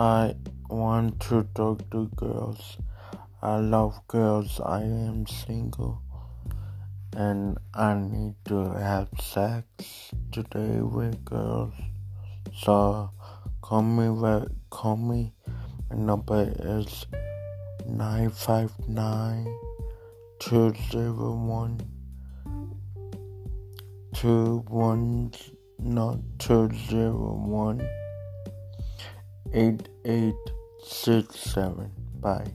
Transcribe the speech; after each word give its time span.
I 0.00 0.34
want 0.70 1.20
to 1.28 1.46
talk 1.54 1.90
to 1.90 2.08
girls. 2.16 2.78
I 3.42 3.58
love 3.58 4.00
girls. 4.08 4.58
I 4.58 4.80
am 4.80 5.26
single 5.26 6.00
and 7.14 7.58
I 7.74 7.92
need 7.92 8.36
to 8.46 8.70
have 8.70 9.08
sex 9.20 10.10
today 10.32 10.80
with 10.80 11.22
girls. 11.26 11.74
So 12.56 13.10
call 13.60 13.82
me 13.82 14.46
call 14.70 14.96
me. 14.96 15.34
My 15.90 15.96
number 15.96 16.50
is 16.60 17.04
nine 17.86 18.30
five 18.30 18.72
nine 18.88 19.54
two 20.38 20.72
zero 20.90 21.34
one 21.34 21.78
two 24.14 24.64
one 24.66 25.32
not 25.78 26.20
two 26.38 26.70
zero 26.88 27.34
one 27.36 27.86
eight 29.52 29.89
eight 30.04 30.34
six 30.82 31.36
seven. 31.36 31.90
Bye. 32.20 32.52